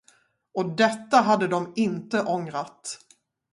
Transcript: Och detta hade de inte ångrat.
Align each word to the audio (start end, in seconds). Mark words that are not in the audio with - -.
Och 0.53 0.75
detta 0.75 1.17
hade 1.21 1.47
de 1.47 1.73
inte 1.75 2.23
ångrat. 2.23 2.99